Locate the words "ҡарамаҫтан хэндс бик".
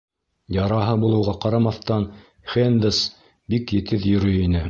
1.43-3.77